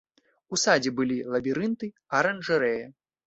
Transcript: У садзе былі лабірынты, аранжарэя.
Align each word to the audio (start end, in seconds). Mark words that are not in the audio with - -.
У 0.55 0.57
садзе 0.61 0.91
былі 0.99 1.17
лабірынты, 1.35 1.91
аранжарэя. 2.21 2.89